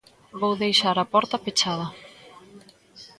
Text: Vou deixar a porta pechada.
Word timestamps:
Vou 0.41 0.53
deixar 0.63 0.95
a 0.99 1.09
porta 1.13 1.37
pechada. 1.43 1.87